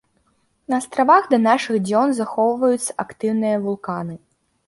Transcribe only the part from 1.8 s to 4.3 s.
дзён захоўваюцца актыўныя вулканы.